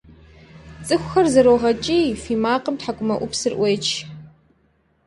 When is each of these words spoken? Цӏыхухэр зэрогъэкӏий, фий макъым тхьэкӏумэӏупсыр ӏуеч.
Цӏыхухэр 0.85 1.25
зэрогъэкӏий, 1.33 2.05
фий 2.21 2.39
макъым 2.43 2.75
тхьэкӏумэӏупсыр 2.79 3.53
ӏуеч. 3.57 3.85